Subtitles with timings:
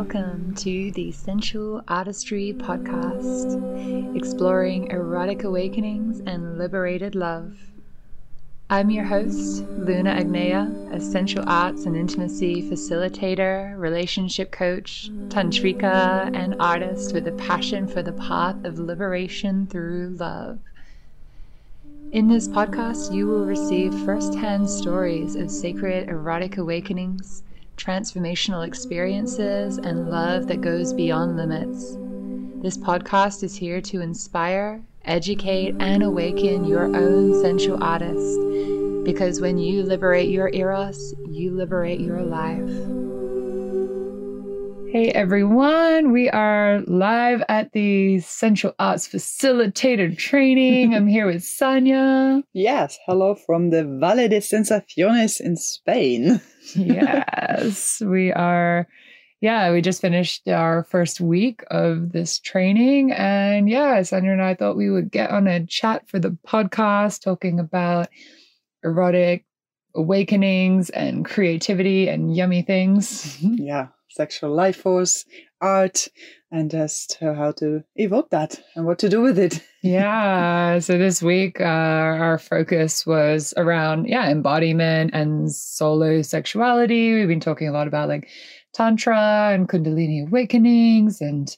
[0.00, 7.58] Welcome to the Sensual Artistry Podcast, exploring erotic awakenings and liberated love.
[8.70, 16.54] I'm your host, Luna Agneya, a sensual arts and intimacy facilitator, relationship coach, tantrika, and
[16.60, 20.60] artist with a passion for the path of liberation through love.
[22.12, 27.42] In this podcast, you will receive firsthand stories of sacred erotic awakenings
[27.78, 31.96] transformational experiences, and love that goes beyond limits.
[32.60, 38.38] This podcast is here to inspire, educate, and awaken your own sensual artist.
[39.04, 42.68] Because when you liberate your eros, you liberate your life.
[44.90, 50.94] Hey everyone, we are live at the Sensual Arts Facilitator Training.
[50.94, 52.42] I'm here with Sanya.
[52.54, 56.40] Yes, hello from the Valle de Sensaciones in Spain.
[56.76, 58.86] yes, we are.
[59.40, 63.12] Yeah, we just finished our first week of this training.
[63.12, 67.22] And yeah, Sandra and I thought we would get on a chat for the podcast
[67.22, 68.08] talking about
[68.82, 69.44] erotic
[69.94, 73.38] awakenings and creativity and yummy things.
[73.42, 75.24] Yeah, sexual life force,
[75.60, 76.08] art,
[76.50, 79.62] and just how to evoke that and what to do with it.
[79.82, 80.78] yeah.
[80.78, 87.14] So this week, uh, our focus was around, yeah, embodiment and solo sexuality.
[87.14, 88.28] We've been talking a lot about like
[88.74, 91.56] tantra and kundalini awakenings and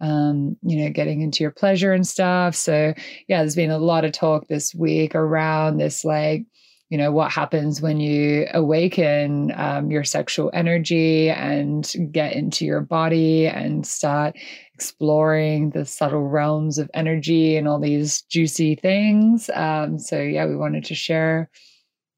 [0.00, 2.94] um, you know getting into your pleasure and stuff so
[3.28, 6.44] yeah there's been a lot of talk this week around this like
[6.90, 12.80] you know what happens when you awaken um, your sexual energy and get into your
[12.80, 14.36] body and start
[14.74, 19.48] exploring the subtle realms of energy and all these juicy things.
[19.54, 21.48] Um, so yeah we wanted to share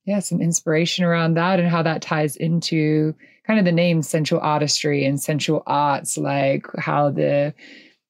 [0.07, 3.15] yeah some inspiration around that and how that ties into
[3.47, 7.53] kind of the name sensual artistry and sensual arts like how the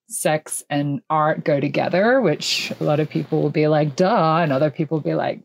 [0.09, 4.53] sex and art go together which a lot of people will be like duh and
[4.53, 5.43] other people will be like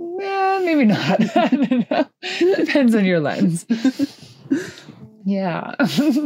[0.00, 0.29] yeah,
[0.64, 1.18] maybe not.
[2.38, 3.66] Depends on your lens.
[5.24, 5.74] yeah.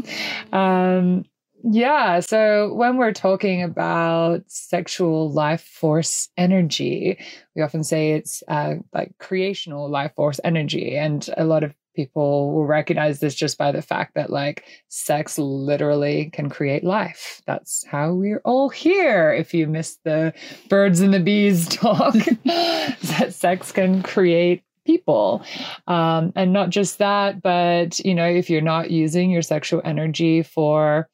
[0.52, 1.24] um,
[1.62, 2.20] yeah.
[2.20, 7.18] So when we're talking about sexual life force energy,
[7.56, 10.96] we often say it's uh, like creational life force energy.
[10.96, 15.38] And a lot of people will recognize this just by the fact that like sex
[15.38, 17.40] literally can create life.
[17.46, 20.32] That's how we're all here if you missed the
[20.68, 25.42] birds and the bees talk that sex can create people.
[25.86, 30.42] Um, and not just that but you know if you're not using your sexual energy
[30.42, 31.08] for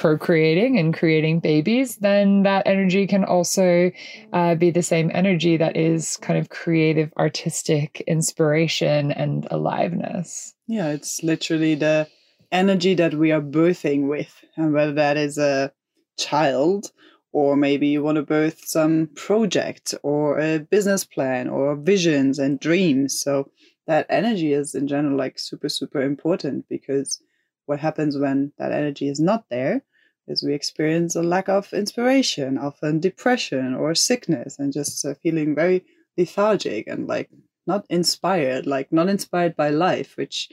[0.00, 3.92] procreating and creating babies, then that energy can also
[4.32, 10.54] uh, be the same energy that is kind of creative, artistic inspiration and aliveness.
[10.66, 12.08] Yeah, it's literally the
[12.50, 15.70] energy that we are birthing with, and whether that is a
[16.18, 16.90] child
[17.32, 22.58] or maybe you want to birth some project or a business plan or visions and
[22.58, 23.20] dreams.
[23.20, 23.50] So
[23.86, 27.20] that energy is in general like super, super important because
[27.66, 29.82] what happens when that energy is not there
[30.26, 35.54] is we experience a lack of inspiration, often depression or sickness, and just uh, feeling
[35.54, 35.84] very
[36.16, 37.28] lethargic and like
[37.66, 40.50] not inspired, like not inspired by life, which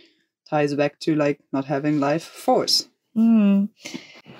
[0.49, 2.89] ties back to like not having life force.
[3.17, 3.69] Mm.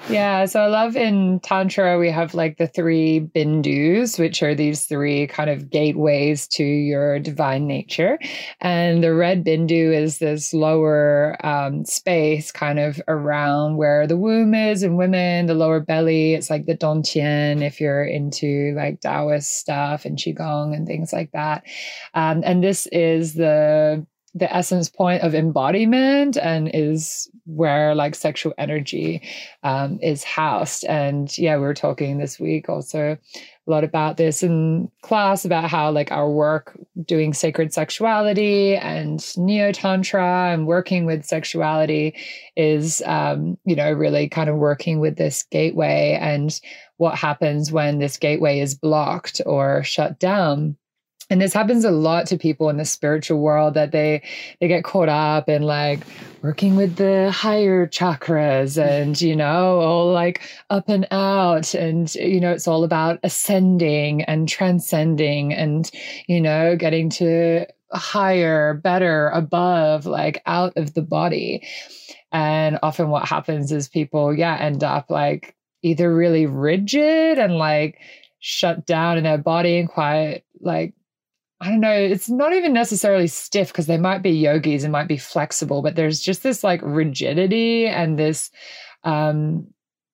[0.10, 4.86] Yeah, so I love in Tantra, we have like the three bindus, which are these
[4.86, 8.20] three kind of gateways to your divine nature.
[8.62, 14.54] And the red bindu is this lower um, space kind of around where the womb
[14.54, 16.36] is in women, the lower belly.
[16.36, 21.32] It's like the Dantian if you're into like Taoist stuff and Qigong and things like
[21.32, 21.64] that.
[22.14, 24.06] Um, and this is the
[24.38, 29.22] the essence point of embodiment and is where like sexual energy
[29.64, 30.86] um, is housed.
[30.86, 33.18] And yeah, we were talking this week also
[33.68, 39.26] a lot about this in class about how like our work doing sacred sexuality and
[39.38, 42.16] neo tantra and working with sexuality
[42.56, 46.62] is um, you know really kind of working with this gateway and
[46.96, 50.78] what happens when this gateway is blocked or shut down
[51.30, 54.24] and this happens a lot to people in the spiritual world that they
[54.62, 56.00] they get caught up in like
[56.42, 61.74] working with the higher chakras and you know all like up and out.
[61.74, 65.90] And you know it's all about ascending and transcending and
[66.28, 71.68] you know getting to higher better above like out of the body.
[72.32, 78.00] And often what happens is people yeah end up like either really rigid and like
[78.40, 80.94] shut down in their body and quite like
[81.60, 85.08] I don't know, it's not even necessarily stiff because they might be yogis and might
[85.08, 88.52] be flexible, but there's just this like rigidity and this
[89.04, 89.68] um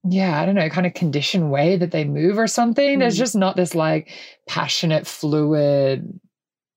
[0.06, 2.98] yeah, I don't know, kind of conditioned way that they move or something.
[2.98, 3.00] Mm.
[3.00, 4.12] There's just not this like
[4.48, 6.20] passionate, fluid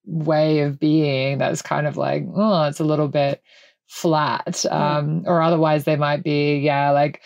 [0.04, 3.42] way of being that's kind of like, oh, it's a little bit
[3.88, 4.64] flat.
[4.70, 7.20] Um, or otherwise they might be, yeah, like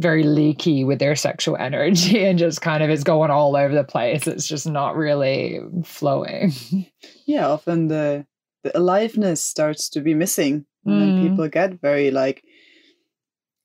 [0.00, 3.84] very leaky with their sexual energy and just kind of is going all over the
[3.84, 4.26] place.
[4.26, 6.52] It's just not really flowing.
[7.26, 8.26] Yeah, often the
[8.64, 10.66] the aliveness starts to be missing.
[10.84, 11.28] And mm.
[11.28, 12.42] people get very like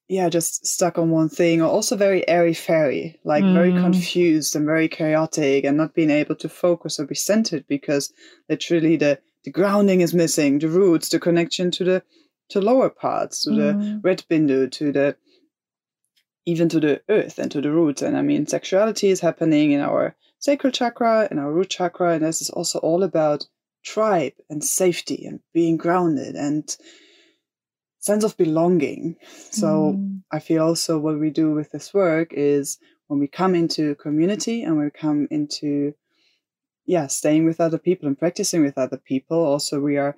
[0.08, 3.54] yeah, just stuck on one thing, or also very airy fairy, like mm.
[3.54, 8.14] very confused and very chaotic, and not being able to focus or be centered because
[8.48, 12.04] literally the the grounding is missing, the roots, the connection to the
[12.50, 13.58] to lower parts, to mm.
[13.58, 15.16] the red bindu, to the
[16.46, 18.02] even to the earth and to the roots.
[18.02, 22.24] And I mean, sexuality is happening in our sacral chakra, in our root chakra, and
[22.24, 23.48] this is also all about
[23.84, 26.76] tribe and safety and being grounded and
[28.00, 29.16] sense of belonging.
[29.52, 30.22] So mm.
[30.32, 32.78] I feel also what we do with this work is
[33.08, 35.94] when we come into community and we come into
[36.86, 40.16] yeah, staying with other people and practicing with other people, also we are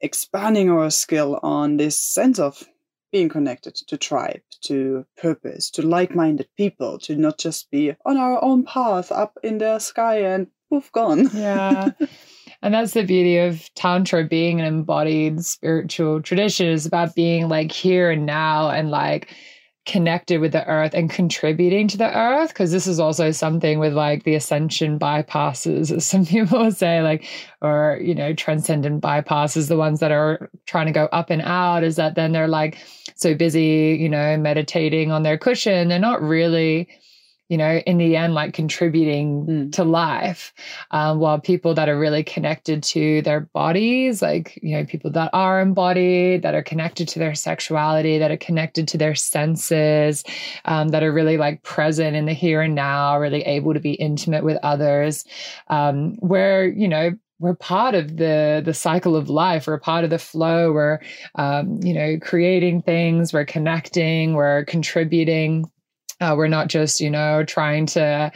[0.00, 2.64] expanding our skill on this sense of
[3.10, 8.16] being connected to tribe, to purpose, to like minded people, to not just be on
[8.16, 11.28] our own path up in the sky and poof, gone.
[11.34, 11.90] Yeah.
[12.62, 17.72] And that's the beauty of Tantra being an embodied spiritual tradition is about being like
[17.72, 19.34] here and now and like
[19.86, 23.94] connected with the earth and contributing to the earth because this is also something with
[23.94, 27.26] like the ascension bypasses as some people say like
[27.62, 31.82] or you know transcendent bypasses the ones that are trying to go up and out
[31.82, 32.76] is that then they're like
[33.14, 35.88] so busy you know meditating on their cushion.
[35.88, 36.88] They're not really
[37.50, 39.72] you know, in the end, like contributing mm.
[39.72, 40.54] to life.
[40.92, 45.30] Um, while people that are really connected to their bodies, like, you know, people that
[45.32, 50.22] are embodied, that are connected to their sexuality, that are connected to their senses,
[50.64, 53.94] um, that are really like present in the here and now, really able to be
[53.94, 55.24] intimate with others,
[55.66, 57.10] um, where, you know,
[57.40, 60.98] we're part of the the cycle of life we're part of the flow we're
[61.36, 65.64] um, you know creating things we're connecting we're contributing
[66.20, 68.32] uh, we're not just, you know, trying to,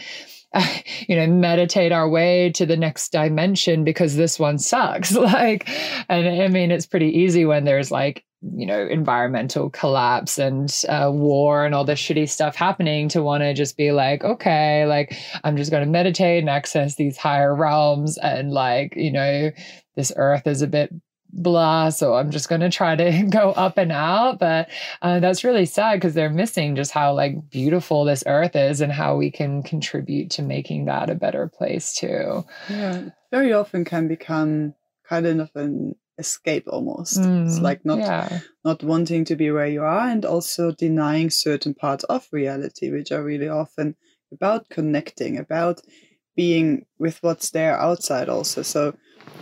[0.53, 0.75] uh,
[1.09, 5.13] you know, meditate our way to the next dimension because this one sucks.
[5.15, 5.69] like,
[6.09, 8.25] and I mean, it's pretty easy when there's like,
[8.57, 13.43] you know, environmental collapse and uh, war and all this shitty stuff happening to want
[13.43, 17.55] to just be like, okay, like I'm just going to meditate and access these higher
[17.55, 19.51] realms and like, you know,
[19.97, 20.93] this earth is a bit
[21.35, 21.91] blah.
[21.91, 24.39] So I'm just going to try to go up and out.
[24.39, 24.69] But
[25.03, 28.93] uh, that's really sad because they're missing just how like beautiful this earth is and
[28.93, 32.45] how we can contribute to making that a better place too.
[32.69, 34.75] Yeah, very often can become
[35.09, 37.21] kind of an escape almost.
[37.21, 38.41] Mm, it's like not yeah.
[38.65, 43.11] not wanting to be where you are and also denying certain parts of reality, which
[43.13, 43.97] are really often
[44.33, 45.81] about connecting, about
[46.37, 48.63] being with what's there outside also.
[48.63, 48.97] So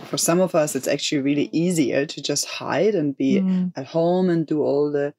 [0.05, 3.71] for some of us, it's actually really easier to just hide and be mm.
[3.75, 5.13] at home and do all the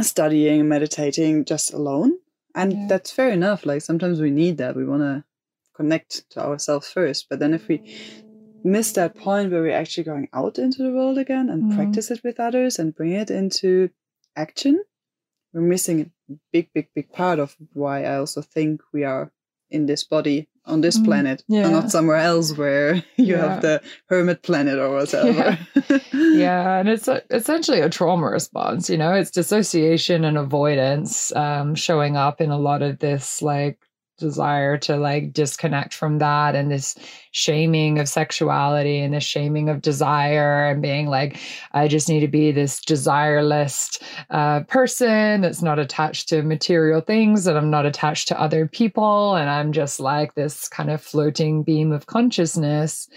[0.00, 2.18] studying, meditating just alone.
[2.54, 2.86] And yeah.
[2.88, 3.64] that's fair enough.
[3.64, 4.76] Like sometimes we need that.
[4.76, 5.24] We want to
[5.76, 7.26] connect to ourselves first.
[7.28, 7.82] But then if we
[8.64, 11.76] miss that point where we're actually going out into the world again and mm.
[11.76, 13.90] practice it with others and bring it into
[14.34, 14.82] action,
[15.52, 19.30] we're missing a big, big, big part of why I also think we are
[19.70, 21.64] in this body on this mm, planet yeah.
[21.64, 23.52] and not somewhere else where you yeah.
[23.52, 25.58] have the hermit planet or whatever.
[25.88, 26.78] Yeah, yeah.
[26.78, 28.88] and it's a, essentially a trauma response.
[28.88, 33.78] You know, it's dissociation and avoidance um, showing up in a lot of this like
[34.18, 36.94] desire to like disconnect from that and this
[37.32, 41.38] shaming of sexuality and this shaming of desire and being like
[41.72, 47.46] i just need to be this desireless uh, person that's not attached to material things
[47.46, 51.62] and i'm not attached to other people and i'm just like this kind of floating
[51.62, 53.08] beam of consciousness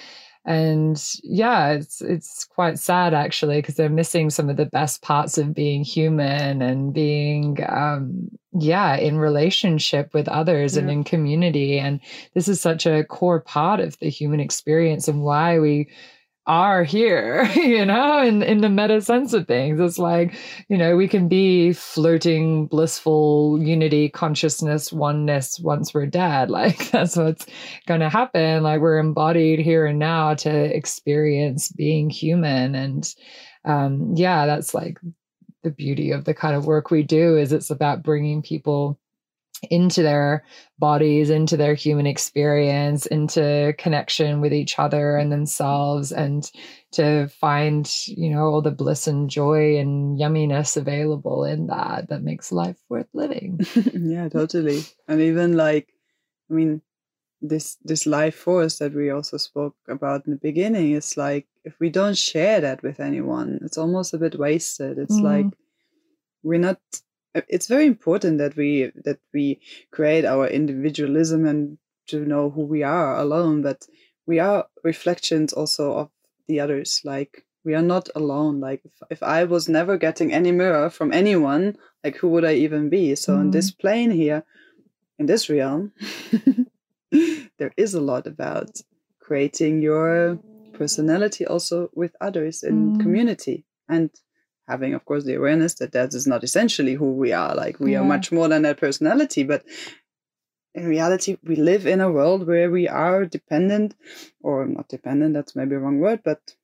[0.48, 5.38] and yeah it's it's quite sad actually because they're missing some of the best parts
[5.38, 10.82] of being human and being um yeah in relationship with others yeah.
[10.82, 12.00] and in community and
[12.34, 15.86] this is such a core part of the human experience and why we
[16.48, 19.80] are here, you know, in, in the meta sense of things.
[19.80, 20.36] It's like,
[20.70, 26.50] you know, we can be floating, blissful unity, consciousness, oneness once we're dead.
[26.58, 27.46] Like that's what's
[27.86, 28.63] going to happen.
[28.63, 32.74] Like we're embodied here and now to experience being human.
[32.74, 33.13] And
[33.63, 34.98] um, yeah, that's like
[35.63, 39.00] the beauty of the kind of work we do is it's about bringing people
[39.70, 40.44] into their
[40.80, 46.52] bodies, into their human experience, into connection with each other and themselves, and
[46.92, 52.24] to find, you know, all the bliss and joy and yumminess available in that that
[52.24, 53.60] makes life worth living.
[53.94, 54.82] yeah, totally.
[55.08, 55.94] And even like,
[56.50, 56.82] I mean,
[57.42, 61.76] this this life force that we also spoke about in the beginning is like if
[61.80, 64.98] we don't share that with anyone, it's almost a bit wasted.
[64.98, 65.24] It's mm.
[65.24, 65.54] like
[66.42, 66.80] we're not
[67.48, 69.60] it's very important that we that we
[69.91, 71.77] create our individualism and
[72.08, 73.86] to know who we are alone but
[74.25, 76.10] we are reflections also of
[76.48, 80.51] the others like we are not alone like if, if i was never getting any
[80.51, 83.41] mirror from anyone like who would i even be so mm.
[83.41, 83.82] in this mm-hmm.
[83.82, 84.44] plane here
[85.20, 85.91] in this realm
[87.58, 88.82] there is a lot about
[89.20, 90.39] creating your
[90.74, 93.01] personality also with others in mm.
[93.01, 94.10] community and
[94.67, 97.93] having of course the awareness that that is not essentially who we are like we
[97.93, 98.00] yeah.
[98.00, 99.63] are much more than that personality but
[100.74, 103.95] in reality we live in a world where we are dependent
[104.41, 106.55] or not dependent that's maybe a wrong word but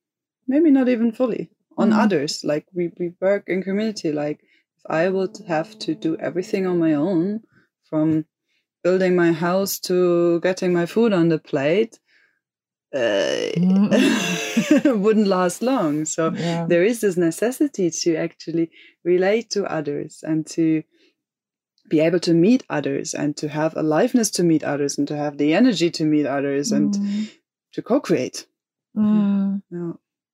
[0.46, 1.98] maybe not even fully on mm.
[1.98, 4.40] others like we, we work in community like
[4.78, 7.40] if i would have to do everything on my own
[7.84, 8.24] from
[8.82, 11.98] building my house to getting my food on the plate
[12.94, 15.00] uh, mm.
[15.00, 16.04] wouldn't last long.
[16.04, 16.66] So yeah.
[16.66, 18.70] there is this necessity to actually
[19.04, 20.82] relate to others and to
[21.88, 25.36] be able to meet others and to have aliveness to meet others and to have
[25.36, 26.76] the energy to meet others mm.
[26.76, 27.30] and
[27.72, 28.46] to co-create.
[28.96, 29.62] Mm.
[29.70, 29.92] Yeah.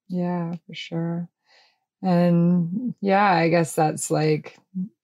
[0.09, 1.29] yeah, for sure.
[2.03, 4.59] And yeah, I guess that's like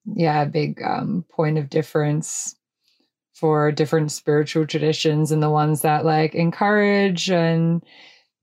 [0.05, 2.55] yeah, a big um, point of difference
[3.39, 7.83] for different spiritual traditions and the ones that like encourage and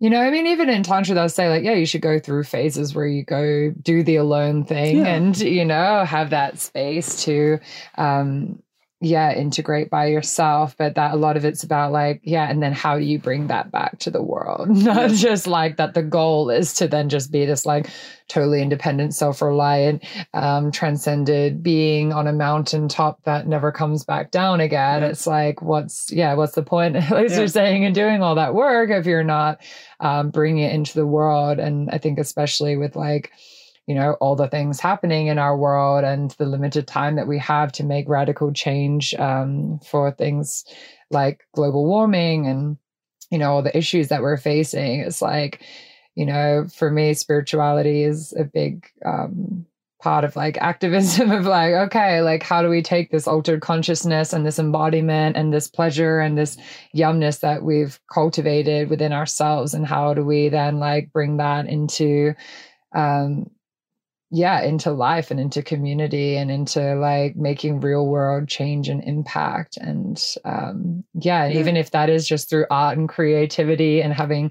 [0.01, 2.45] you know, I mean, even in Tantra, they'll say, like, yeah, you should go through
[2.45, 5.07] phases where you go do the alone thing yeah.
[5.07, 7.59] and, you know, have that space to
[7.97, 8.63] um,
[9.05, 12.73] yeah integrate by yourself but that a lot of it's about like yeah and then
[12.73, 15.17] how do you bring that back to the world not yeah.
[15.17, 17.89] just like that the goal is to then just be this like
[18.29, 25.03] totally independent self-reliant um transcended being on a mountaintop that never comes back down again
[25.03, 25.09] yeah.
[25.09, 27.41] it's like what's yeah what's the point at least yeah.
[27.41, 29.61] you're saying and doing all that work if you're not
[30.01, 33.31] um bringing it into the world and i think especially with like
[33.87, 37.39] you know all the things happening in our world and the limited time that we
[37.39, 40.65] have to make radical change um, for things
[41.11, 42.79] like global warming and
[43.31, 45.01] you know all the issues that we're facing.
[45.01, 45.63] It's like
[46.15, 49.67] you know for me spirituality is a big um,
[50.01, 54.33] part of like activism of like okay like how do we take this altered consciousness
[54.33, 56.57] and this embodiment and this pleasure and this
[56.97, 59.75] yumness that we've cultivated within ourselves?
[59.75, 62.35] And how do we then like bring that into
[62.95, 63.51] um,
[64.35, 69.77] yeah into life and into community and into like making real world change and impact.
[69.77, 71.61] And um yeah, yeah.
[71.61, 74.51] even if that is just through art and creativity and having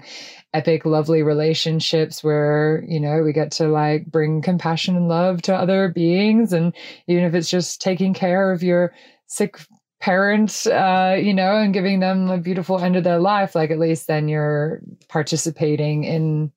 [0.54, 5.54] epic lovely relationships where you know we get to like bring compassion and love to
[5.54, 6.54] other beings.
[6.54, 6.74] And
[7.06, 8.94] even if it's just taking care of your
[9.26, 9.58] sick
[10.00, 13.78] parents uh you know and giving them a beautiful end of their life like at
[13.78, 16.52] least then you're participating in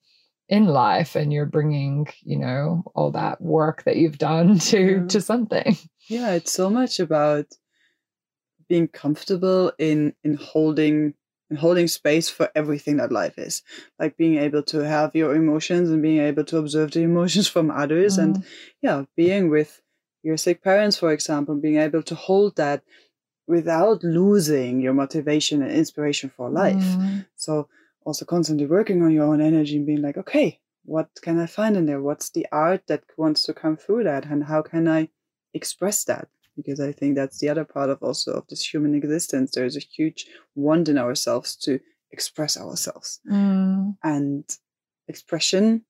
[0.49, 5.07] in life and you're bringing you know all that work that you've done to yeah.
[5.07, 5.77] to something
[6.07, 7.45] yeah it's so much about
[8.69, 11.13] being comfortable in in holding
[11.49, 13.61] in holding space for everything that life is
[13.99, 17.69] like being able to have your emotions and being able to observe the emotions from
[17.71, 18.23] others mm.
[18.23, 18.43] and
[18.81, 19.81] yeah being with
[20.23, 22.83] your sick parents for example being able to hold that
[23.47, 27.25] without losing your motivation and inspiration for life mm.
[27.35, 27.67] so
[28.07, 31.75] also constantly working on your own energy and being like, okay, what can I find
[31.75, 32.01] in there?
[32.01, 34.25] What's the art that wants to come through that?
[34.25, 35.09] And how can I
[35.53, 36.29] express that?
[36.55, 39.51] Because I think that's the other part of also of this human existence.
[39.51, 43.19] There's a huge want in ourselves to express ourselves.
[43.29, 43.97] Mm.
[44.01, 44.45] And
[45.09, 45.83] expression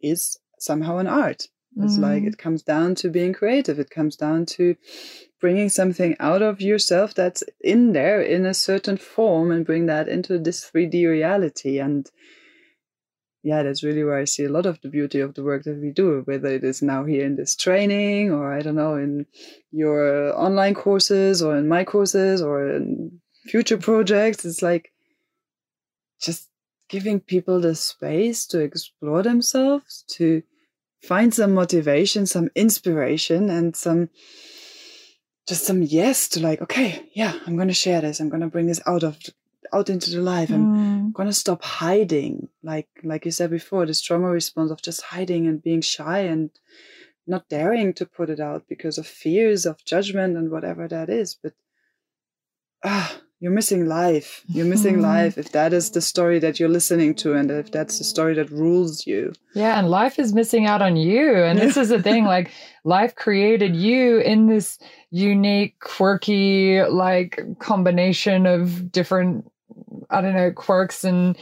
[0.00, 1.48] is somehow an art.
[1.76, 2.02] It's mm.
[2.02, 3.78] like it comes down to being creative.
[3.78, 4.76] It comes down to
[5.40, 10.08] bringing something out of yourself that's in there in a certain form and bring that
[10.08, 11.78] into this 3D reality.
[11.78, 12.08] And
[13.42, 15.80] yeah, that's really where I see a lot of the beauty of the work that
[15.80, 19.26] we do, whether it is now here in this training or I don't know, in
[19.70, 24.44] your online courses or in my courses or in future projects.
[24.44, 24.92] It's like
[26.20, 26.48] just
[26.88, 30.42] giving people the space to explore themselves, to
[31.02, 34.08] find some motivation, some inspiration, and some
[35.48, 38.20] just some yes to like, okay, yeah, I'm going to share this.
[38.20, 39.18] I'm going to bring this out of
[39.72, 40.50] out into the life.
[40.50, 41.12] I'm mm.
[41.12, 45.46] going to stop hiding, like like you said before, the trauma response of just hiding
[45.46, 46.50] and being shy and
[47.26, 51.36] not daring to put it out because of fears of judgment and whatever that is.
[51.42, 51.54] But
[52.84, 54.44] ah, you're missing life.
[54.46, 55.02] You're missing mm-hmm.
[55.02, 58.34] life if that is the story that you're listening to and if that's the story
[58.34, 59.32] that rules you.
[59.52, 61.42] Yeah, and life is missing out on you.
[61.42, 62.52] And this is the thing like
[62.84, 64.78] life created you in this
[65.10, 69.50] unique, quirky, like combination of different,
[70.08, 71.36] I don't know, quirks and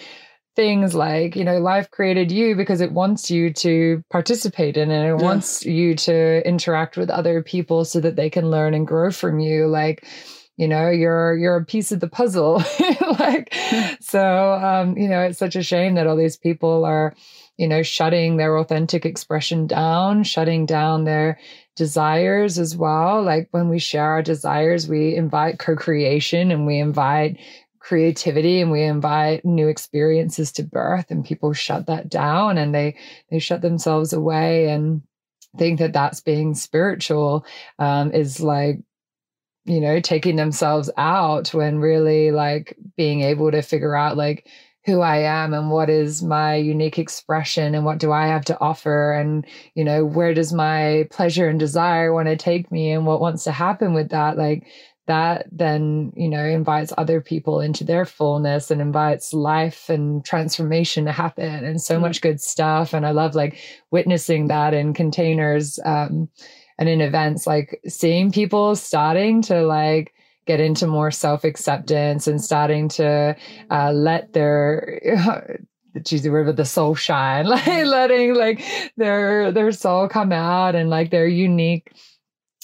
[0.56, 5.04] things like you know life created you because it wants you to participate in it
[5.04, 5.14] it yeah.
[5.14, 9.38] wants you to interact with other people so that they can learn and grow from
[9.38, 10.04] you like
[10.60, 12.62] you know you're you're a piece of the puzzle.
[13.18, 13.52] Like
[14.00, 17.14] so um you know it's such a shame that all these people are
[17.56, 21.38] you know shutting their authentic expression down shutting down their
[21.76, 23.22] desires as well.
[23.22, 27.38] Like when we share our desires we invite co-creation and we invite
[27.78, 32.96] creativity and we invite new experiences to birth and people shut that down and they
[33.30, 35.02] they shut themselves away and
[35.58, 37.44] think that that's being spiritual
[37.78, 38.78] um, is like
[39.64, 44.46] you know, taking themselves out when really like being able to figure out like
[44.86, 48.58] who I am and what is my unique expression and what do I have to
[48.60, 53.06] offer and you know where does my pleasure and desire want to take me and
[53.06, 54.66] what wants to happen with that like
[55.06, 61.04] that then you know invites other people into their fullness and invites life and transformation
[61.04, 63.58] to happen and so mm much good stuff and I love like
[63.90, 66.28] witnessing that in containers um
[66.80, 70.14] and in events like seeing people starting to like
[70.46, 73.36] get into more self-acceptance and starting to
[73.70, 75.00] uh, let their
[75.94, 78.62] the river the soul shine like letting like
[78.96, 81.92] their their soul come out and like their unique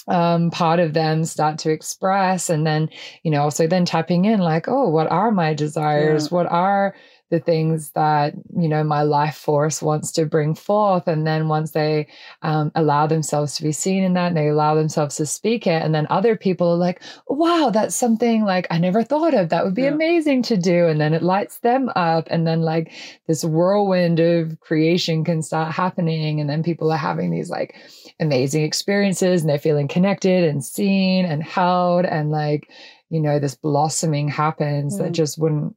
[0.07, 2.89] um, part of them start to express and then
[3.23, 6.35] you know also then tapping in like oh what are my desires yeah.
[6.35, 6.95] what are
[7.29, 11.71] the things that you know my life force wants to bring forth and then once
[11.71, 12.07] they
[12.41, 15.81] um, allow themselves to be seen in that and they allow themselves to speak it
[15.83, 19.65] and then other people are like wow that's something like i never thought of that
[19.65, 19.89] would be yeah.
[19.89, 22.91] amazing to do and then it lights them up and then like
[23.27, 27.75] this whirlwind of creation can start happening and then people are having these like
[28.19, 32.69] amazing experiences and they're feeling connected and seen and held and like
[33.09, 34.99] you know this blossoming happens mm.
[34.99, 35.75] that just wouldn't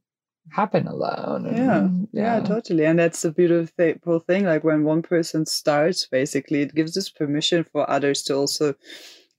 [0.51, 1.45] happen alone.
[1.45, 2.85] And, yeah, yeah, yeah, totally.
[2.85, 4.45] And that's the beautiful thing.
[4.45, 8.75] Like when one person starts, basically, it gives us permission for others to also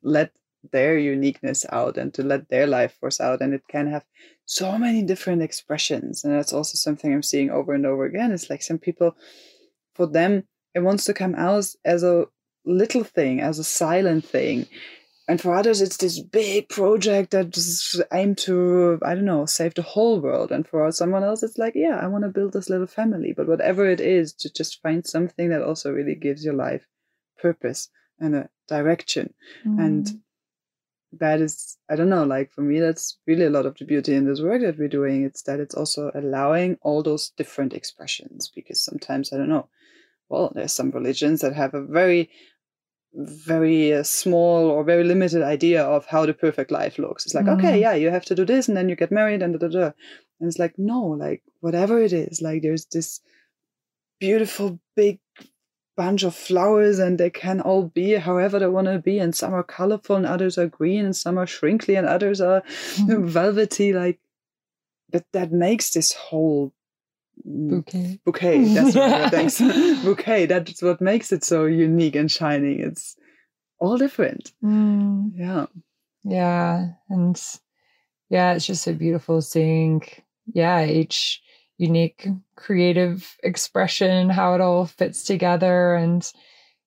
[0.03, 0.33] let
[0.71, 3.41] their uniqueness out and to let their life force out.
[3.41, 4.05] And it can have
[4.45, 6.25] so many different expressions.
[6.25, 8.33] And that's also something I'm seeing over and over again.
[8.33, 9.17] It's like some people,
[9.95, 10.45] for them,
[10.75, 12.27] it wants to come out as a
[12.65, 14.67] little thing, as a silent thing
[15.33, 19.81] and for others it's this big project that's aimed to i don't know save the
[19.81, 20.53] whole world.
[20.53, 23.33] And for someone else it's like yeah i want to build this little family.
[23.35, 26.87] But whatever it is to just find something that also really gives your life
[27.41, 27.89] purpose
[28.21, 29.33] and a direction.
[29.67, 29.79] Mm.
[29.87, 30.21] and
[31.19, 34.15] that is i don't know like for me that's really a lot of the beauty
[34.15, 35.25] in this work that we're doing.
[35.25, 38.53] It's that it's also allowing all those different expressions.
[38.55, 39.69] Because sometimes i don't know
[40.29, 42.29] well there's some religions that have a very
[43.15, 47.27] very uh, small or very limited idea of how the perfect life looks.
[47.27, 47.59] It's like, mm.
[47.59, 49.69] okay, yeah, you have to do this and then you get married and da, da,
[49.69, 49.91] da.
[50.41, 53.21] And it's like, no, like whatever it is, like there's this
[54.19, 55.21] beautiful big
[55.97, 59.19] bunch of flowers and they can all be however they want to be.
[59.19, 62.63] And some are colorful and others are green and some are shrinkly and others are
[62.97, 63.25] mm.
[63.27, 63.93] velvety.
[63.93, 64.21] Like,
[65.11, 66.73] but that makes this whole
[67.45, 68.21] bouquet.
[68.25, 68.65] Bouquet.
[68.75, 69.59] That's what thanks.
[70.05, 70.47] bouquet.
[70.47, 72.81] That's what makes it so unique and shining.
[72.81, 73.17] It's
[73.79, 74.53] all different.
[74.65, 75.33] Mm.
[75.35, 75.67] Yeah.
[76.25, 77.41] Yeah, and
[78.31, 80.03] yeah, it's just so beautiful seeing
[80.53, 81.43] yeah each
[81.79, 86.31] unique creative expression, how it all fits together, and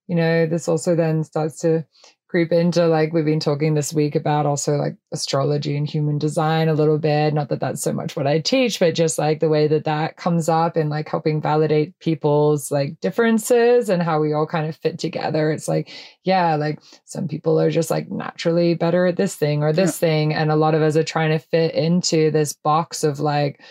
[0.07, 1.85] you know this also then starts to
[2.27, 6.67] creep into like we've been talking this week about also like astrology and human design
[6.67, 9.49] a little bit not that that's so much what i teach but just like the
[9.49, 14.33] way that that comes up and like helping validate people's like differences and how we
[14.33, 15.91] all kind of fit together it's like
[16.23, 20.07] yeah like some people are just like naturally better at this thing or this yeah.
[20.07, 23.61] thing and a lot of us are trying to fit into this box of like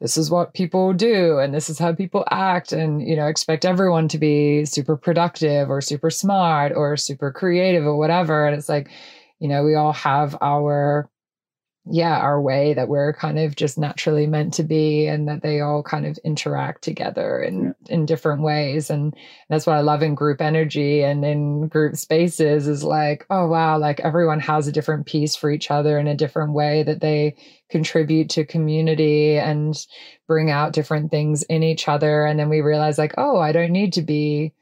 [0.00, 3.64] this is what people do and this is how people act and you know expect
[3.64, 8.46] everyone to be super productive or super smart or super creative or whatever.
[8.46, 8.90] And it's like
[9.38, 11.08] you know we all have our
[11.88, 15.60] yeah, our way that we're kind of just naturally meant to be and that they
[15.60, 17.94] all kind of interact together in, yeah.
[17.94, 18.90] in different ways.
[18.90, 19.14] And
[19.48, 23.78] that's what I love in group energy and in group spaces is like, oh, wow,
[23.78, 27.36] like everyone has a different piece for each other in a different way that they
[27.70, 29.86] contribute to community and
[30.26, 32.24] bring out different things in each other.
[32.26, 34.52] And then we realize like, oh, I don't need to be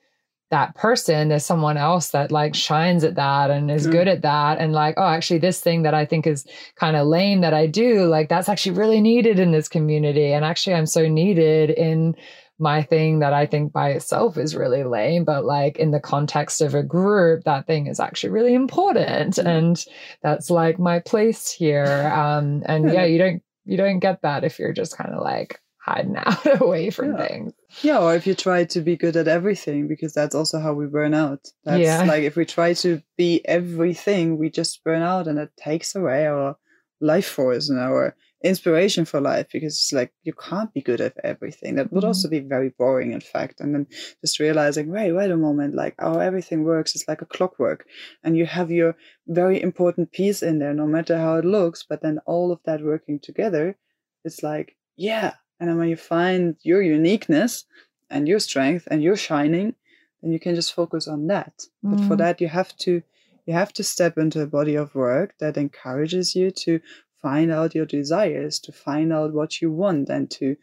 [0.54, 3.92] that person there's someone else that like shines at that and is Mm.
[3.96, 7.08] good at that and like oh actually this thing that i think is kind of
[7.08, 10.86] lame that i do like that's actually really needed in this community and actually i'm
[10.86, 12.14] so needed in
[12.60, 16.60] my thing that i think by itself is really lame but like in the context
[16.60, 19.46] of a group that thing is actually really important Mm.
[19.56, 19.84] and
[20.22, 22.92] that's like my place here um and Yeah.
[22.92, 26.60] yeah you don't you don't get that if you're just kind of like hiding out
[26.60, 27.26] away from Yeah.
[27.26, 30.72] things Yeah, or if you try to be good at everything, because that's also how
[30.74, 31.42] we burn out.
[31.64, 32.04] That's Yeah.
[32.12, 36.26] like if we try to be everything, we just burn out and it takes away
[36.26, 36.56] our
[37.00, 41.14] life force and our inspiration for life because it's like you can't be good at
[41.24, 41.74] everything.
[41.76, 42.08] That would Mhm.
[42.08, 43.60] also be very boring, in fact.
[43.60, 43.86] And then
[44.22, 47.80] just realizing, wait, wait a moment, like how everything works is like a clockwork.
[48.22, 52.00] And you have your very important piece in there, no matter how it looks, but
[52.02, 53.76] then all of that working together,
[54.24, 55.32] it's like, yeah.
[55.60, 57.64] And then when you find your uniqueness
[58.10, 59.74] and your strength and your shining,
[60.22, 61.66] then you can just focus on that.
[61.82, 62.18] But for Mm.
[62.18, 63.02] that you have to
[63.46, 66.80] you have to step into a body of work that encourages you to
[67.20, 70.56] find out your desires, to find out what you want and to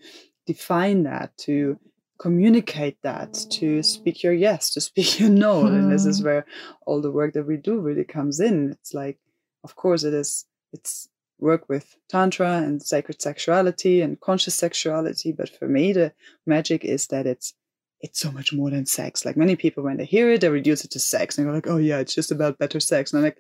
[0.48, 1.78] define that, to
[2.18, 5.68] communicate that, to speak your yes, to speak your no.
[5.68, 6.26] And this is Mhm.
[6.26, 6.46] where
[6.86, 8.72] all the work that we do really comes in.
[8.72, 9.20] It's like,
[9.64, 11.10] of course, it is, it's
[11.42, 15.32] work with Tantra and sacred sexuality and conscious sexuality.
[15.32, 16.14] But for me, the
[16.46, 17.54] magic is that it's,
[18.00, 19.26] it's so much more than sex.
[19.26, 21.68] Like many people, when they hear it, they reduce it to sex and go like,
[21.68, 23.12] oh yeah, it's just about better sex.
[23.12, 23.40] And I'm like,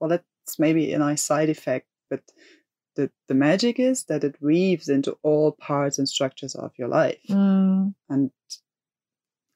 [0.00, 2.22] well, that's maybe a nice side effect, but
[2.96, 7.20] the, the magic is that it weaves into all parts and structures of your life.
[7.28, 7.94] Mm.
[8.08, 8.30] And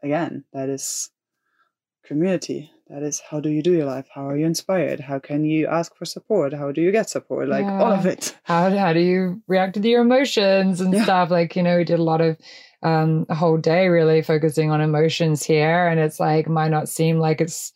[0.03, 1.11] again, that is
[2.05, 2.71] community.
[2.89, 4.07] That is how do you do your life?
[4.15, 5.01] How are you inspired?
[5.01, 6.53] How can you ask for support?
[6.53, 7.49] How do you get support?
[7.49, 8.37] Like all of it.
[8.45, 11.03] how how do you react to your emotions and Yeah.
[11.03, 12.37] stuff like you know we did a lot of
[12.85, 17.19] um a whole day really focusing on emotions here and it's like might not seem
[17.19, 17.73] like it's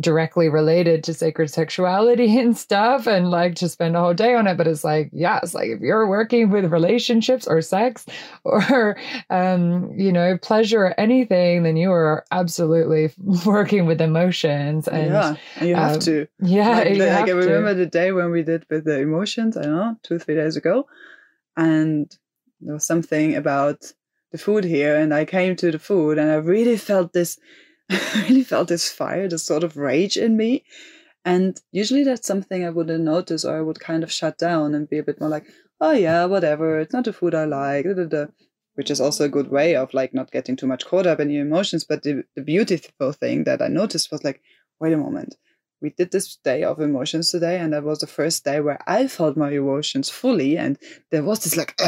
[0.00, 4.46] directly related to sacred sexuality and stuff and like to spend a whole day on
[4.46, 8.04] it but it's like yeah it's like if you're working with relationships or sex
[8.44, 8.96] or
[9.30, 13.12] um you know pleasure or anything then you are absolutely
[13.46, 15.36] working with emotions and yeah.
[15.60, 16.26] You have um, to.
[16.40, 17.34] yeah like, you like, I to.
[17.34, 20.56] remember the day when we did with the emotions, I don't know, two, three days
[20.56, 20.86] ago.
[21.56, 22.14] And
[22.60, 23.92] there was something about
[24.32, 27.38] the food here, and I came to the food and I really felt this
[27.90, 30.64] I really felt this fire, this sort of rage in me.
[31.24, 34.88] And usually that's something I wouldn't notice or I would kind of shut down and
[34.88, 35.46] be a bit more like,
[35.80, 38.26] oh yeah, whatever, it's not the food I like, da, da, da.
[38.74, 41.30] which is also a good way of like not getting too much caught up in
[41.30, 41.84] your emotions.
[41.84, 44.42] But the, the beautiful thing that I noticed was like,
[44.80, 45.36] wait a moment.
[45.80, 49.06] We did this day of emotions today, and that was the first day where I
[49.06, 50.56] felt my emotions fully.
[50.56, 50.78] And
[51.10, 51.78] there was this like,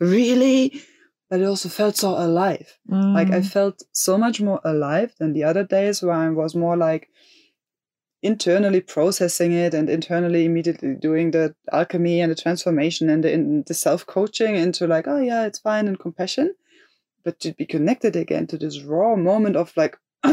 [0.00, 0.82] really?
[1.30, 2.78] But it also felt so alive.
[2.88, 3.52] Like I Mm.
[3.52, 7.08] felt so much more alive than the other days where I was more like
[8.22, 13.62] internally processing it and internally immediately doing the alchemy and the transformation and the, in
[13.66, 16.54] the self coaching into like, oh yeah, it's fine and compassion.
[17.24, 19.96] But to be connected again to this raw moment of like,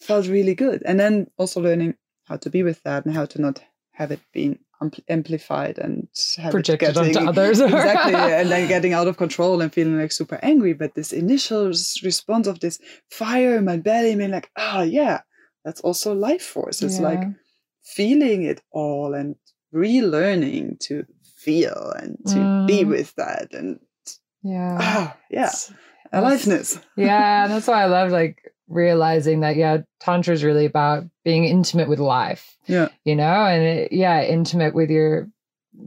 [0.00, 0.82] felt really good.
[0.84, 1.94] And then also learning
[2.26, 3.60] how to be with that and how to not
[3.92, 7.60] have it being ampl- amplified and have projected getting, onto others.
[7.72, 11.66] exactly and then getting out of control and feeling like super angry but this initial
[12.02, 12.78] response of this
[13.10, 15.20] fire in my belly being like ah yeah
[15.64, 16.80] that's also life force.
[16.82, 17.20] It's like
[17.82, 19.34] feeling it all and
[19.74, 21.04] relearning to
[21.36, 22.88] feel and to be Mm.
[22.88, 23.80] with that and
[24.42, 24.78] yeah.
[24.80, 25.46] Ah yeah.
[25.48, 25.72] It's-
[26.12, 31.04] aliveness yeah and that's why i love like realizing that yeah tantra is really about
[31.24, 32.88] being intimate with life yeah.
[33.04, 33.24] you know?
[33.24, 35.28] And it, yeah intimate with your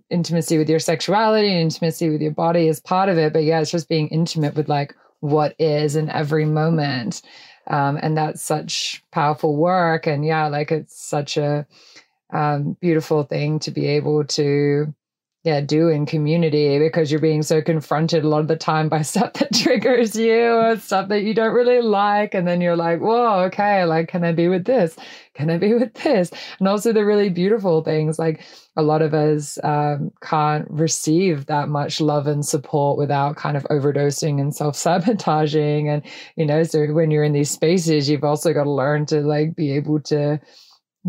[0.09, 3.59] intimacy with your sexuality and intimacy with your body is part of it but yeah
[3.59, 7.21] it's just being intimate with like what is in every moment.
[7.67, 11.65] Um, and that's such powerful work and yeah like it's such a
[12.33, 14.93] um, beautiful thing to be able to
[15.43, 19.01] yeah do in community because you're being so confronted a lot of the time by
[19.11, 22.99] stuff that triggers you or stuff that you don't really like and then you're like
[22.99, 24.95] whoa okay like can i be with this?
[25.33, 26.31] Can i be with this?
[26.59, 28.41] And also the really beautiful things like
[28.77, 33.63] a lot of us um, can't receive that much love and support without kind of
[33.63, 36.03] overdosing and self-sabotaging and
[36.35, 39.55] you know so when you're in these spaces you've also got to learn to like
[39.55, 40.39] be able to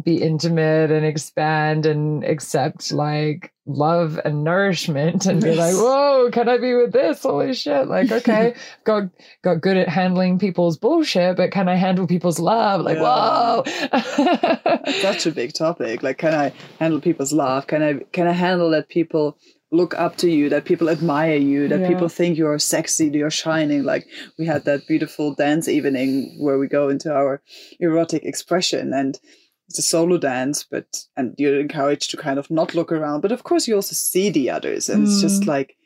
[0.02, 6.48] be intimate and expand and accept like love and nourishment and be like whoa can
[6.48, 7.22] i be with this?
[7.22, 7.86] Holy shit.
[7.88, 9.04] Like okay got
[9.44, 12.80] got good at handling people's bullshit but can i handle people's love?
[12.80, 13.62] Like Yeah.
[13.62, 14.92] whoa.
[15.00, 16.02] Such a big topic.
[16.02, 17.66] Like can i handle people's love?
[17.66, 19.36] Can i can i handle that people
[19.70, 21.88] look up to you, that people admire you, that Yeah.
[21.88, 23.84] people think you're sexy, that you're shining.
[23.84, 24.06] Like
[24.38, 27.40] we had that beautiful dance evening where we go into our
[27.80, 29.18] erotic expression and
[29.72, 33.22] it's a solo dance, but and you're encouraged to kind of not look around.
[33.22, 35.46] But of course you also see the others and it's just Mm.
[35.48, 35.76] like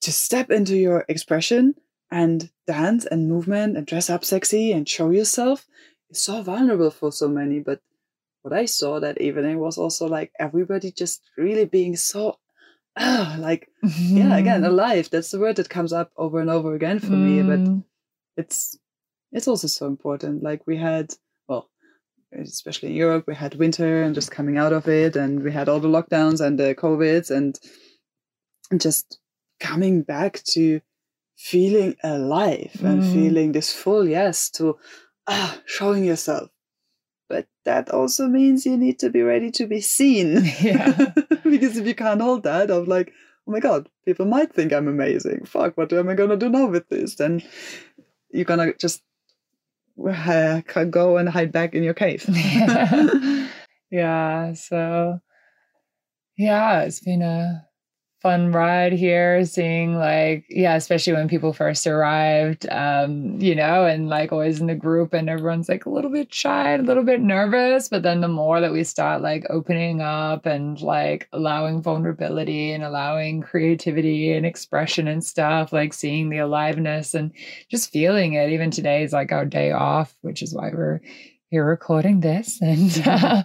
[0.00, 1.74] to step into your expression
[2.10, 5.64] and dance and movement and dress up sexy and show yourself
[6.10, 7.60] is so vulnerable for so many.
[7.60, 7.80] But
[8.42, 12.38] what I saw that evening was also like everybody just really being so
[12.96, 13.68] ah, like
[14.10, 15.08] yeah, again, alive.
[15.08, 17.42] That's the word that comes up over and over again for me.
[17.42, 17.84] But Mm.
[18.36, 18.76] it's
[19.30, 20.42] it's also so important.
[20.42, 21.14] Like we had
[22.38, 25.68] especially in Europe, we had winter and just coming out of it and we had
[25.68, 27.58] all the lockdowns and the COVIDs and
[28.80, 29.18] just
[29.60, 30.80] coming back to
[31.36, 33.12] feeling alive and Mm.
[33.12, 34.76] feeling this full yes to
[35.26, 36.50] ah showing yourself.
[37.28, 40.44] But that also means you need to be ready to be seen.
[40.60, 41.12] Yeah.
[41.44, 43.12] because if you can't hold that of like,
[43.46, 45.44] oh my god, people might think I'm amazing.
[45.46, 47.16] Fuck, what am I gonna do now with this?
[47.16, 47.42] Then
[48.30, 49.02] you're gonna just
[49.98, 52.24] uh, go and hide back in your cave.
[52.28, 53.48] yeah.
[53.90, 54.52] yeah.
[54.54, 55.18] So,
[56.36, 57.66] yeah, it's been a
[58.22, 64.08] fun ride here, seeing like, yeah, especially when people first arrived, um, you know, and
[64.08, 67.20] like always in the group, and everyone's like a little bit shy, a little bit
[67.20, 67.88] nervous.
[67.88, 72.84] But then the more that we start like opening up and like allowing vulnerability and
[72.84, 77.32] allowing creativity and expression and stuff, like seeing the aliveness and
[77.68, 78.50] just feeling it.
[78.50, 81.00] Even today is like our day off, which is why we're
[81.52, 83.42] here recording this and uh,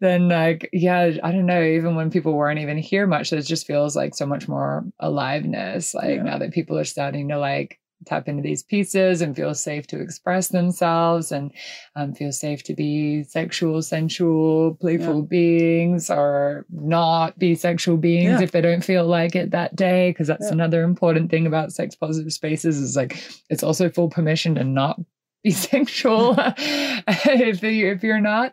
[0.00, 3.66] then like yeah i don't know even when people weren't even here much it just
[3.66, 6.22] feels like so much more aliveness like Yeah.
[6.22, 10.00] now that people are starting to like tap into these pieces and feel safe to
[10.00, 11.50] express themselves and
[11.96, 18.42] um, feel safe to be sexual sensual playful beings or not be sexual beings Yeah.
[18.42, 20.52] if they don't feel like it that day because that's Yeah.
[20.52, 24.98] another important thing about sex positive spaces is like it's also full permission to not
[25.44, 28.52] be sexual if you if you're not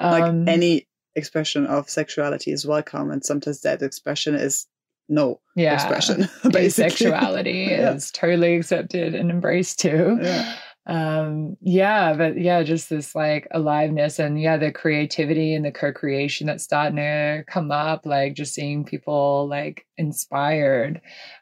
[0.00, 4.66] like Um, any expression of sexuality is welcome, and sometimes that expression is
[5.08, 6.28] no yeah expression.
[6.52, 7.06] basically.
[7.10, 7.94] asexuality Yeah.
[7.94, 10.54] is totally accepted and embraced too Yeah.
[10.86, 16.46] um yeah but yeah just this like aliveness and yeah the creativity and the co-creation
[16.46, 21.00] that's starting to come up like just seeing people like inspired.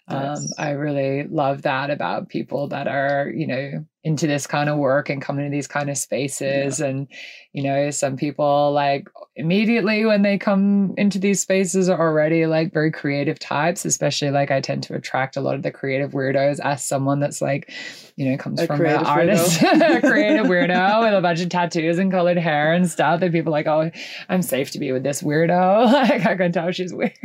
[0.08, 4.78] Um i really love that about people that are you know into this kind of
[4.78, 6.78] work and coming to these kind of spaces.
[6.80, 7.08] And
[7.56, 12.70] you know some people like immediately when they come into these spaces are already like
[12.70, 16.60] very creative types especially like i tend to attract a lot of the creative weirdos
[16.62, 17.72] as someone that's like
[18.16, 21.98] you know comes A from an artist a creative weirdo with a bunch of tattoos
[21.98, 23.20] and colored hair and stuff.
[23.20, 23.90] That people like oh
[24.28, 25.56] i'm safe to be with this weirdo.
[25.96, 27.16] Like i can tell she's weird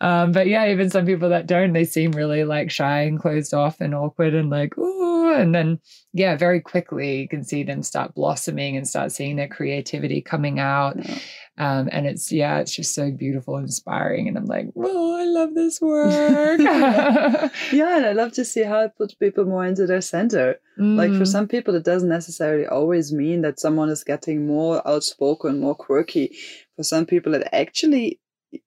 [0.00, 3.54] um but yeah even some people that don't they seem really like shy and closed
[3.54, 5.78] off and awkward and like ooh and then
[6.12, 10.58] yeah very quickly you can see them start blossoming and start seeing their creativity coming
[10.58, 11.18] out Yeah.
[11.58, 15.24] um and it's yeah it's just so beautiful and inspiring and i'm like oh i
[15.24, 16.60] love this work
[17.72, 20.60] Yeah, and I love to see how it puts people more into their center.
[20.78, 24.86] Like for Mm, some people, it doesn't necessarily always mean that someone is getting more
[24.86, 26.36] outspoken, more quirky.
[26.76, 28.20] For some people, it actually,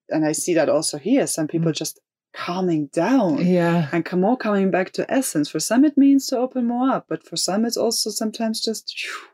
[0.10, 2.00] and I see that also here, some people just
[2.34, 5.50] calming down yeah and come more coming back to essence.
[5.50, 8.96] For some, it means to open more up, but for some, it's also sometimes just
[8.98, 9.28] phew,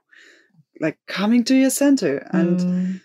[0.79, 2.27] like coming to your center.
[2.31, 3.01] And Mm,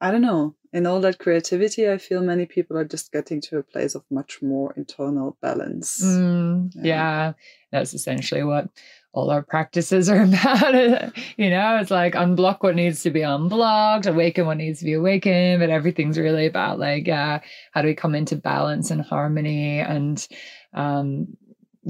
[0.00, 3.58] I don't know, in all that creativity, I feel many people are just getting to
[3.58, 6.02] a place of much more internal balance.
[6.04, 6.84] mm, Yeah.
[6.84, 7.32] yeah
[7.72, 8.68] that's essentially what
[9.12, 14.06] all our practices are about you know it's like unblock what needs to be unblocked
[14.06, 17.40] awaken what needs to be awakened but everything's really about like yeah
[17.72, 20.28] how do we come into balance and harmony and
[20.74, 21.26] um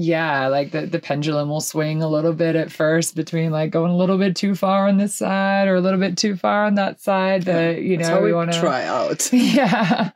[0.01, 3.91] yeah like the, the pendulum will swing a little bit at first between like going
[3.91, 6.75] a little bit too far on this side or a little bit too far on
[6.75, 9.29] that side but you That's know we want to try out.
[9.33, 10.11] yeah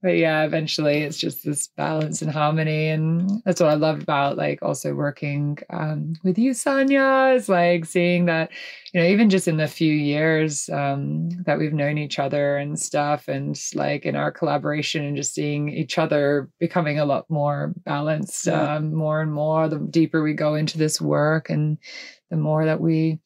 [0.00, 4.36] but yeah eventually it's just this balance and harmony and that's what i love about
[4.36, 8.52] like also working um, with you sanya is like seeing that
[8.92, 12.78] you know even just in the few years um, that we've known each other and
[12.78, 17.74] stuff and like in our collaboration and just seeing each other becoming a lot more
[17.84, 18.76] balanced Yeah.
[18.76, 21.78] um, more and more the deeper we go into this work and
[22.30, 23.18] the more that we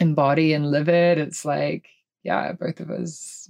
[0.00, 1.86] embody and live it it's like
[2.22, 3.48] yeah both of us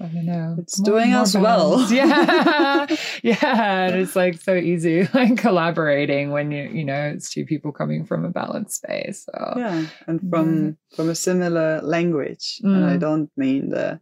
[0.00, 1.86] i don't know It's doing us well.
[1.92, 2.86] yeah
[3.22, 7.70] yeah and it's like so easy like collaborating when you you know it's two people
[7.72, 12.96] coming from a balanced space so yeah and from from a similar language and i
[12.96, 13.00] Mm.
[13.00, 14.00] don't mean the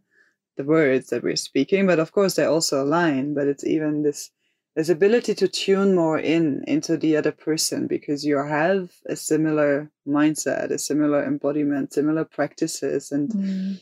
[0.57, 3.35] the words that we're speaking, but of course they also align.
[3.35, 4.31] But it's even this
[4.77, 9.89] this ability to tune more in into the other person because you have a similar
[10.07, 13.79] mindset, a similar embodiment, similar practices, and Mm.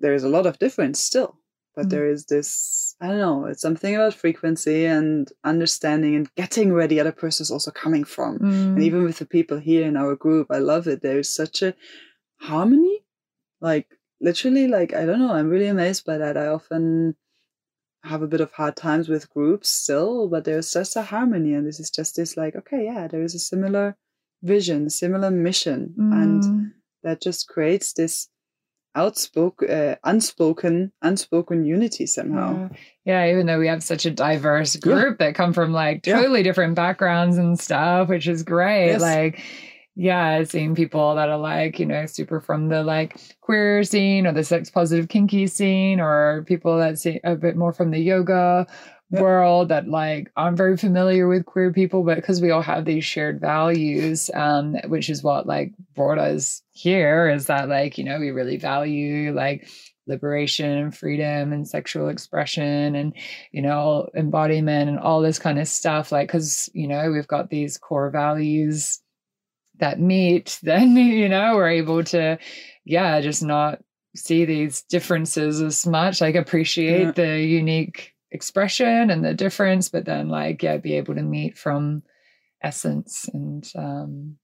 [0.00, 1.36] there is a lot of difference still.
[1.76, 1.90] But Mm.
[1.90, 6.88] there is this, I don't know, it's something about frequency and understanding and getting where
[6.88, 8.32] the other person is also coming from.
[8.74, 8.86] And Mm.
[8.88, 11.02] even with the people here in our group, I love it.
[11.02, 11.76] There is such a
[12.40, 13.04] harmony.
[13.60, 16.36] Like, literally, like, I don't know, I'm really amazed by that.
[16.36, 17.14] I often
[18.04, 21.52] have a bit of hard times with groups still, but there's just a harmony.
[21.54, 23.96] And this is just this, like, okay, yeah, there is a similar
[24.42, 25.94] vision, similar mission.
[25.98, 26.72] And Mm.
[27.02, 28.28] that just creates this
[28.94, 32.70] outspoken, uh, unspoken, unspoken unity somehow.
[33.04, 33.24] Yeah.
[33.26, 34.80] yeah, even though we have such a diverse Yeah.
[34.80, 36.16] group that come from like Yeah.
[36.16, 38.88] totally different backgrounds and stuff, which is great.
[38.88, 39.00] Yes.
[39.00, 39.40] Like,
[39.94, 44.32] yeah, seeing people that are like, you know, super from the like queer scene or
[44.32, 48.66] the sex positive kinky scene, or people that see a bit more from the yoga
[49.10, 53.04] world that like I'm very familiar with queer people, but because we all have these
[53.04, 58.18] shared values, um, which is what like brought us here, is that like, you know,
[58.18, 59.68] we really value like
[60.06, 63.14] liberation and freedom and sexual expression and
[63.52, 67.48] you know embodiment and all this kind of stuff like because you know we've got
[67.48, 69.00] these core values
[69.80, 72.38] that meet then you know we're able to
[72.84, 73.80] yeah just not
[74.16, 77.10] see these differences as much like appreciate Yeah.
[77.12, 82.02] the unique expression and the difference but then like yeah be able to meet from
[82.62, 84.36] essence and um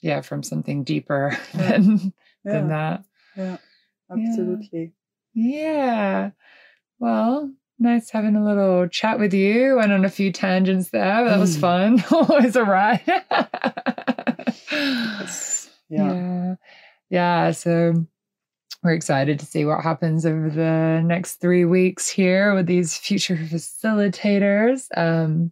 [0.00, 1.68] yeah from something deeper Yeah.
[1.70, 2.12] than
[2.44, 3.04] Yeah, than that
[3.36, 3.56] yeah,
[4.10, 4.92] absolutely.
[5.34, 6.30] yeah.
[6.98, 9.76] Well, nice having a little chat with you.
[9.76, 11.24] Went on a few tangents there.
[11.24, 11.60] That was Mm.
[11.60, 12.04] fun.
[12.12, 13.02] Always a ride.
[14.72, 15.64] Yes.
[15.90, 16.12] Yeah.
[16.12, 16.54] yeah.
[17.08, 17.50] Yeah.
[17.52, 17.94] So
[18.84, 23.36] we're excited to see what happens over the next three weeks here with these future
[23.36, 24.86] facilitators.
[24.94, 25.50] Um,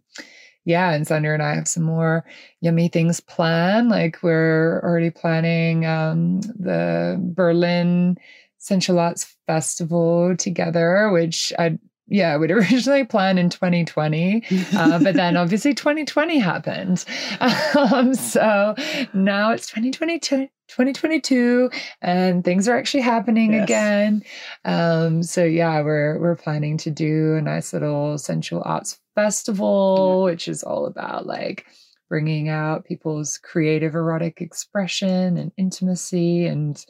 [0.63, 2.23] yeah, and Sanya and I have some more
[2.61, 3.89] yummy things planned.
[3.89, 8.17] Like we're already planning um, the Berlin
[8.59, 14.43] Sensual Arts Festival together, which I yeah we'd originally plan in 2020,
[14.75, 17.03] uh, but then obviously 2020 happened.
[17.39, 18.75] Um, so
[19.13, 20.47] now it's 2022.
[20.69, 21.69] 2022
[22.01, 23.63] and things are actually happening Yes.
[23.63, 24.21] again
[24.65, 30.49] um so yeah we're we're planning to do a nice little sensual arts festival which
[30.49, 31.65] is all about like
[32.09, 36.85] bringing out people's creative erotic expression and intimacy and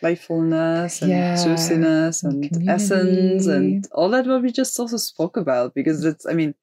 [0.00, 5.36] playfulness and Yeah, juiciness and and, essence and all that what we just also spoke
[5.36, 6.54] about because it's i mean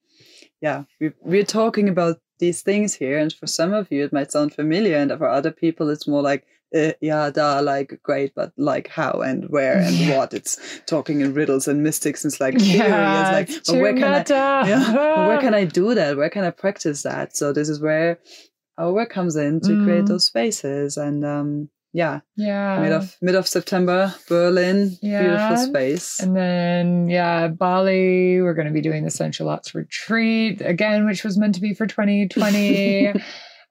[0.62, 4.32] yeah we, we're talking about these things here and for some of you it might
[4.32, 6.45] sound familiar and for other people it's more like
[6.76, 10.17] uh, yeah da like great but like how and where and Yeah.
[10.17, 14.13] what it's talking in riddles and mystics and it's like yeah like but where can
[14.13, 14.24] i
[14.67, 16.17] yeah, where can I do that?
[16.17, 17.38] Where can I practice that?
[17.38, 18.17] So this is where
[18.78, 20.08] our work comes in to create Mm.
[20.08, 20.98] those spaces.
[20.98, 25.21] And um, yeah, yeah mid of mid of September, Berlin, Yeah.
[25.21, 26.19] beautiful space.
[26.19, 31.23] And then, yeah, Bali, we're going to be doing the Sensual Arts Retreat again, which
[31.23, 33.13] was meant to be for 2020.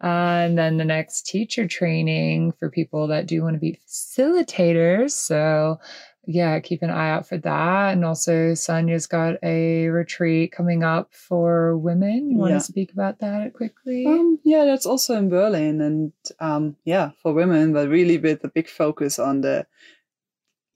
[0.02, 5.12] Uh, and then the next teacher training for people that do want to be facilitators.
[5.12, 5.78] So,
[6.26, 7.92] yeah, keep an eye out for that.
[7.92, 12.30] And also, Sanya's got a retreat coming up for women.
[12.30, 12.58] You want Yeah.
[12.58, 14.06] to speak about that quickly?
[14.06, 18.48] Um, yeah, that's also in Berlin, and um, yeah, for women, but really with a
[18.48, 19.66] big focus on the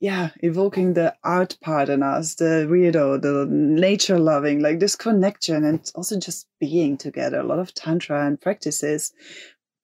[0.01, 5.65] yeah, evoking the art part in us, the weirdo, the nature loving, like this connection,
[5.65, 7.39] and also just being together.
[7.41, 9.11] A lot of tantra and practices,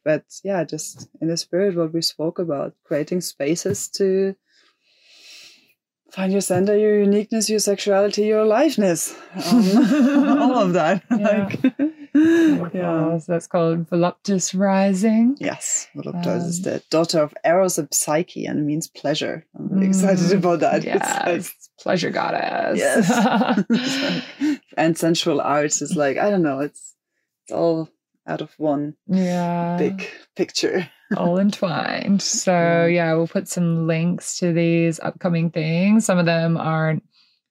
[0.06, 4.36] but yeah, just in the spirit what we spoke about, creating spaces to
[6.12, 9.13] find your center, your uniqueness, your sexuality, your aliveness,
[9.52, 11.04] um, all of that.
[11.12, 11.50] Yeah.
[12.62, 13.18] Like, yeah.
[13.18, 15.36] So that's called Voluptas Rising.
[15.38, 19.46] Yes, Voluptas is Um, the daughter of Eros and Psyche and it means pleasure.
[19.54, 20.76] I'm really excited Mm, about that.
[20.86, 21.52] It's Yes, like-
[21.84, 22.80] pleasure goddess.
[22.80, 23.10] Yes.
[24.39, 26.96] Like- and sensual arts is like, I don't know, it's,
[27.44, 27.89] it's all
[28.26, 29.76] out of one yeah.
[29.78, 30.88] big picture.
[31.18, 32.22] All entwined.
[32.22, 33.13] So Yeah.
[33.13, 36.06] we'll put some links to these upcoming things.
[36.06, 37.03] Some of them aren't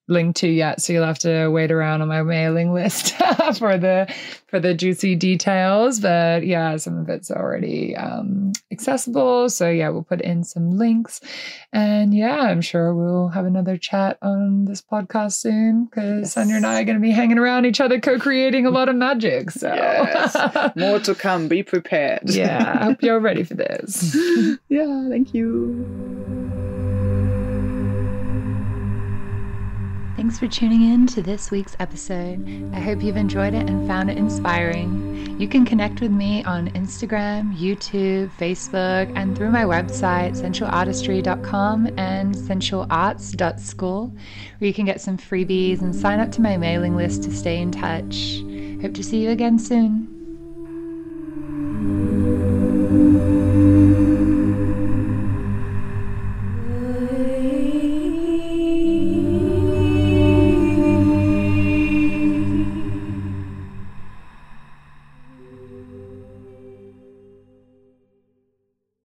[0.07, 3.15] linked to yet, so you'll have to wait around on my mailing list
[3.57, 4.13] for the
[4.47, 5.99] for the juicy details.
[5.99, 9.49] But yeah, some of it's already um, accessible.
[9.49, 11.21] So yeah, we'll put in some links,
[11.73, 16.35] and yeah, I'm sure we'll have another chat on this podcast soon because Yes.
[16.35, 18.95] Sanya and I are going to be hanging around each other, co-creating a lot of
[18.95, 19.51] magic.
[19.51, 20.35] So Yes.
[20.75, 21.47] More to come.
[21.47, 22.29] Be prepared.
[22.29, 24.15] yeah, I hope you're ready for this.
[24.69, 26.24] yeah, thank you.
[30.25, 32.43] Thanks for tuning in to this week's episode.
[32.73, 35.39] I hope you've enjoyed it and found it inspiring.
[35.39, 42.33] You can connect with me on Instagram, YouTube, Facebook, and through my website, sensualartistry.com and
[42.33, 44.07] sensualarts.school,
[44.57, 47.61] where you can get some freebies and sign up to my mailing list to stay
[47.61, 48.41] in touch.
[48.81, 50.15] Hope to see you again soon.